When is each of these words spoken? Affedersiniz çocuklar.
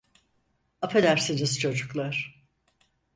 Affedersiniz 0.81 1.59
çocuklar. 1.59 2.45